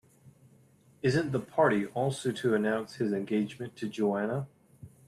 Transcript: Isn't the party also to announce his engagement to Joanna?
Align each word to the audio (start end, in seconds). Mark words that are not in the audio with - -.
Isn't 1.03 1.31
the 1.31 1.39
party 1.39 1.85
also 1.85 2.31
to 2.31 2.55
announce 2.55 2.95
his 2.95 3.13
engagement 3.13 3.75
to 3.75 3.87
Joanna? 3.87 4.47